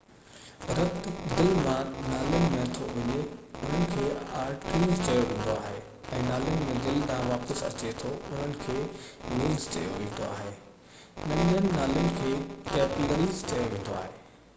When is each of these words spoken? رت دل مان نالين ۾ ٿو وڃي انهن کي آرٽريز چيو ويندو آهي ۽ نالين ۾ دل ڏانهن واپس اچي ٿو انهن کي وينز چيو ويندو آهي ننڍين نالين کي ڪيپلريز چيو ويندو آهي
رت 0.77 1.01
دل 1.39 1.49
مان 1.65 1.89
نالين 2.11 2.47
۾ 2.59 2.61
ٿو 2.77 2.87
وڃي 2.93 3.17
انهن 3.25 3.83
کي 3.91 4.05
آرٽريز 4.43 5.03
چيو 5.09 5.19
ويندو 5.27 5.55
آهي 5.65 5.83
۽ 6.23 6.23
نالين 6.31 6.65
۾ 6.71 6.79
دل 6.87 6.97
ڏانهن 7.13 7.29
واپس 7.35 7.61
اچي 7.69 7.93
ٿو 8.01 8.15
انهن 8.23 8.57
کي 8.65 8.79
وينز 8.81 9.71
چيو 9.77 9.93
ويندو 9.99 10.25
آهي 10.33 10.53
ننڍين 10.57 11.73
نالين 11.79 12.11
کي 12.21 12.33
ڪيپلريز 12.75 13.47
چيو 13.53 13.71
ويندو 13.73 13.99
آهي 14.03 14.15